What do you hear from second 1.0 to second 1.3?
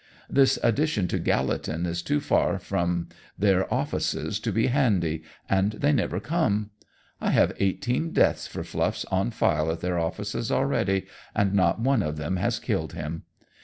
to